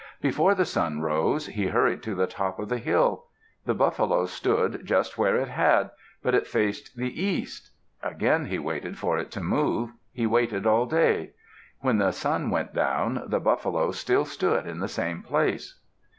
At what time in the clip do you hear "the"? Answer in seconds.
0.55-0.65, 2.15-2.25, 2.69-2.79, 3.67-3.75, 6.97-7.23, 11.99-12.09, 13.27-13.39, 14.79-14.87